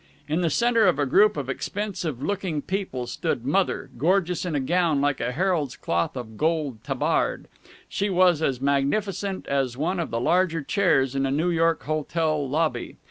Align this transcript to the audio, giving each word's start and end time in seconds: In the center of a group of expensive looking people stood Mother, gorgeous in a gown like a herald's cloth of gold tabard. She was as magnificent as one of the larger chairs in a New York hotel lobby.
In 0.27 0.41
the 0.41 0.49
center 0.49 0.87
of 0.87 0.97
a 0.97 1.05
group 1.05 1.37
of 1.37 1.47
expensive 1.47 2.23
looking 2.23 2.63
people 2.63 3.05
stood 3.05 3.45
Mother, 3.45 3.91
gorgeous 3.99 4.45
in 4.45 4.55
a 4.55 4.59
gown 4.59 4.99
like 4.99 5.19
a 5.19 5.31
herald's 5.31 5.75
cloth 5.75 6.17
of 6.17 6.37
gold 6.37 6.83
tabard. 6.83 7.47
She 7.87 8.09
was 8.09 8.41
as 8.41 8.59
magnificent 8.59 9.45
as 9.45 9.77
one 9.77 9.99
of 9.99 10.09
the 10.09 10.19
larger 10.19 10.63
chairs 10.63 11.13
in 11.15 11.27
a 11.27 11.31
New 11.31 11.51
York 11.51 11.83
hotel 11.83 12.49
lobby. 12.49 12.95